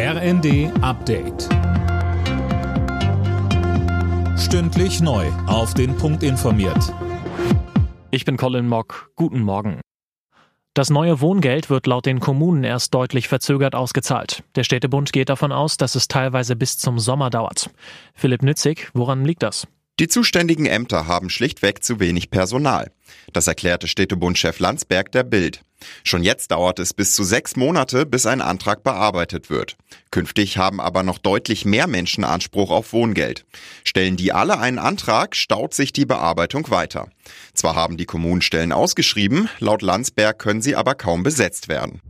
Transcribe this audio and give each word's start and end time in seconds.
RND 0.00 0.70
Update. 0.80 1.48
Stündlich 4.38 5.00
neu. 5.00 5.26
Auf 5.48 5.74
den 5.74 5.96
Punkt 5.96 6.22
informiert. 6.22 6.94
Ich 8.12 8.24
bin 8.24 8.36
Colin 8.36 8.68
Mock. 8.68 9.10
Guten 9.16 9.40
Morgen. 9.40 9.80
Das 10.72 10.88
neue 10.88 11.20
Wohngeld 11.20 11.68
wird 11.68 11.88
laut 11.88 12.06
den 12.06 12.20
Kommunen 12.20 12.62
erst 12.62 12.94
deutlich 12.94 13.26
verzögert 13.26 13.74
ausgezahlt. 13.74 14.44
Der 14.54 14.62
Städtebund 14.62 15.12
geht 15.12 15.30
davon 15.30 15.50
aus, 15.50 15.78
dass 15.78 15.96
es 15.96 16.06
teilweise 16.06 16.54
bis 16.54 16.78
zum 16.78 17.00
Sommer 17.00 17.28
dauert. 17.28 17.68
Philipp 18.14 18.44
Nützig, 18.44 18.90
woran 18.94 19.24
liegt 19.24 19.42
das? 19.42 19.66
Die 20.00 20.06
zuständigen 20.06 20.66
Ämter 20.66 21.08
haben 21.08 21.28
schlichtweg 21.28 21.82
zu 21.82 21.98
wenig 21.98 22.30
Personal. 22.30 22.92
Das 23.32 23.48
erklärte 23.48 23.88
Städtebundchef 23.88 24.60
Landsberg 24.60 25.10
der 25.10 25.24
Bild. 25.24 25.62
Schon 26.04 26.22
jetzt 26.22 26.52
dauert 26.52 26.78
es 26.78 26.94
bis 26.94 27.16
zu 27.16 27.24
sechs 27.24 27.56
Monate, 27.56 28.06
bis 28.06 28.24
ein 28.24 28.40
Antrag 28.40 28.84
bearbeitet 28.84 29.50
wird. 29.50 29.76
Künftig 30.12 30.56
haben 30.56 30.80
aber 30.80 31.02
noch 31.02 31.18
deutlich 31.18 31.64
mehr 31.64 31.88
Menschen 31.88 32.22
Anspruch 32.22 32.70
auf 32.70 32.92
Wohngeld. 32.92 33.44
Stellen 33.84 34.16
die 34.16 34.32
alle 34.32 34.60
einen 34.60 34.78
Antrag, 34.78 35.34
staut 35.34 35.74
sich 35.74 35.92
die 35.92 36.06
Bearbeitung 36.06 36.70
weiter. 36.70 37.08
Zwar 37.52 37.74
haben 37.74 37.96
die 37.96 38.06
Kommunen 38.06 38.42
Stellen 38.42 38.72
ausgeschrieben, 38.72 39.48
laut 39.58 39.82
Landsberg 39.82 40.38
können 40.38 40.62
sie 40.62 40.76
aber 40.76 40.94
kaum 40.94 41.24
besetzt 41.24 41.68
werden. 41.68 42.00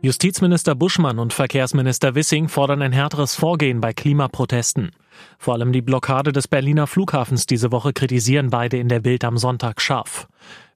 Justizminister 0.00 0.74
Buschmann 0.74 1.18
und 1.18 1.34
Verkehrsminister 1.34 2.14
Wissing 2.14 2.48
fordern 2.48 2.80
ein 2.82 2.92
härteres 2.92 3.34
Vorgehen 3.34 3.80
bei 3.80 3.92
Klimaprotesten. 3.92 4.92
Vor 5.38 5.54
allem 5.54 5.72
die 5.72 5.82
Blockade 5.82 6.32
des 6.32 6.48
Berliner 6.48 6.86
Flughafens 6.86 7.46
diese 7.46 7.72
Woche 7.72 7.92
kritisieren 7.92 8.50
beide 8.50 8.76
in 8.76 8.88
der 8.88 9.00
Bild 9.00 9.24
am 9.24 9.38
Sonntag 9.38 9.80
scharf. 9.80 10.28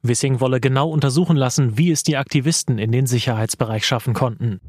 Wissing 0.03 0.41
wolle 0.41 0.61
genau 0.61 0.89
untersuchen 0.89 1.37
lassen, 1.37 1.79
wie 1.79 1.91
es 1.91 2.03
die 2.03 2.17
Aktivisten 2.17 2.79
in 2.79 2.93
den 2.93 3.07
Sicherheitsbereich 3.07 3.87
schaffen 3.87 4.15
konnten. 4.15 4.61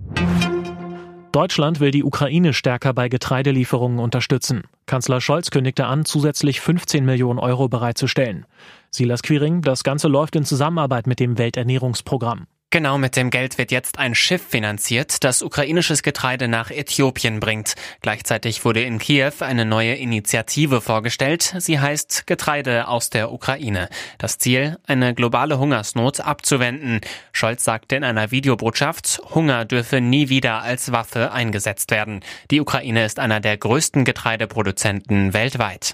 Deutschland 1.33 1.79
will 1.79 1.89
die 1.89 2.03
Ukraine 2.03 2.53
stärker 2.53 2.93
bei 2.93 3.09
Getreidelieferungen 3.09 3.97
unterstützen. 3.97 4.65
Kanzler 4.85 5.19
Scholz 5.19 5.49
kündigte 5.49 5.87
an, 5.87 6.05
zusätzlich 6.05 6.61
15 6.61 7.03
Millionen 7.03 7.39
Euro 7.39 7.67
bereitzustellen. 7.69 8.45
Silas 8.91 9.23
Quiring, 9.23 9.63
das 9.63 9.83
Ganze 9.83 10.07
läuft 10.07 10.35
in 10.35 10.45
Zusammenarbeit 10.45 11.07
mit 11.07 11.19
dem 11.19 11.39
Welternährungsprogramm. 11.39 12.45
Genau 12.73 12.97
mit 12.97 13.15
dem 13.15 13.29
Geld 13.29 13.59
wird 13.59 13.69
jetzt 13.69 13.99
ein 13.99 14.15
Schiff 14.15 14.41
finanziert, 14.49 15.23
das 15.23 15.43
ukrainisches 15.43 16.01
Getreide 16.01 16.47
nach 16.47 16.71
Äthiopien 16.71 17.39
bringt. 17.39 17.75
Gleichzeitig 18.01 18.65
wurde 18.65 18.81
in 18.81 18.97
Kiew 18.97 19.31
eine 19.41 19.63
neue 19.63 19.93
Initiative 19.93 20.81
vorgestellt. 20.81 21.53
Sie 21.59 21.79
heißt 21.79 22.25
Getreide 22.25 22.87
aus 22.87 23.11
der 23.11 23.31
Ukraine. 23.31 23.89
Das 24.17 24.39
Ziel, 24.39 24.79
eine 24.87 25.13
globale 25.13 25.59
Hungersnot 25.59 26.21
abzuwenden. 26.21 27.01
Scholz 27.31 27.63
sagte 27.63 27.95
in 27.95 28.03
einer 28.03 28.31
Videobotschaft, 28.31 29.21
Hunger 29.35 29.65
dürfe 29.65 30.01
nie 30.01 30.29
wieder 30.29 30.63
als 30.63 30.91
Waffe 30.91 31.31
eingesetzt 31.31 31.91
werden. 31.91 32.21
Die 32.49 32.59
Ukraine 32.59 33.05
ist 33.05 33.19
einer 33.19 33.39
der 33.39 33.55
größten 33.55 34.03
Getreideproduzenten 34.03 35.35
weltweit. 35.35 35.93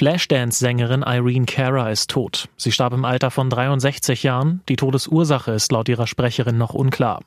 Flashdance-Sängerin 0.00 1.04
Irene 1.06 1.44
Cara 1.44 1.90
ist 1.90 2.08
tot. 2.08 2.48
Sie 2.56 2.72
starb 2.72 2.94
im 2.94 3.04
Alter 3.04 3.30
von 3.30 3.50
63 3.50 4.22
Jahren. 4.22 4.62
Die 4.70 4.76
Todesursache 4.76 5.52
ist 5.52 5.72
laut 5.72 5.90
ihrer 5.90 6.06
Sprecherin 6.06 6.56
noch 6.56 6.72
unklar. 6.72 7.20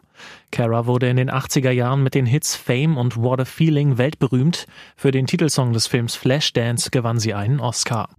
Cara 0.50 0.88
wurde 0.88 1.08
in 1.08 1.18
den 1.18 1.30
80er 1.30 1.70
Jahren 1.70 2.02
mit 2.02 2.16
den 2.16 2.26
Hits 2.26 2.56
Fame 2.56 2.98
und 2.98 3.16
What 3.16 3.42
a 3.42 3.46
Feeling 3.46 4.00
weltberühmt. 4.00 4.66
Für 4.96 5.12
den 5.12 5.28
Titelsong 5.28 5.72
des 5.72 5.86
Films 5.86 6.16
Flashdance 6.16 6.90
gewann 6.90 7.20
sie 7.20 7.36
einen 7.36 7.60
Oscar. 7.60 8.10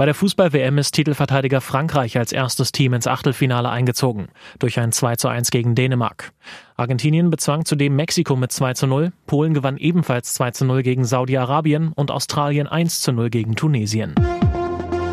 Bei 0.00 0.06
der 0.06 0.14
Fußball-WM 0.14 0.78
ist 0.78 0.92
Titelverteidiger 0.92 1.60
Frankreich 1.60 2.16
als 2.16 2.32
erstes 2.32 2.72
Team 2.72 2.94
ins 2.94 3.06
Achtelfinale 3.06 3.68
eingezogen, 3.68 4.28
durch 4.58 4.80
ein 4.80 4.92
2 4.92 5.16
zu 5.16 5.28
1 5.28 5.50
gegen 5.50 5.74
Dänemark. 5.74 6.32
Argentinien 6.74 7.28
bezwang 7.28 7.66
zudem 7.66 7.96
Mexiko 7.96 8.34
mit 8.34 8.50
2 8.50 8.72
zu 8.72 8.86
0, 8.86 9.12
Polen 9.26 9.52
gewann 9.52 9.76
ebenfalls 9.76 10.32
2 10.32 10.52
zu 10.52 10.64
0 10.64 10.82
gegen 10.82 11.04
Saudi-Arabien 11.04 11.92
und 11.92 12.10
Australien 12.10 12.66
1 12.66 13.02
zu 13.02 13.12
0 13.12 13.28
gegen 13.28 13.56
Tunesien. 13.56 14.14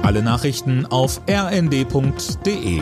Alle 0.03 0.23
Nachrichten 0.23 0.85
auf 0.85 1.19
rnd.de 1.29 2.81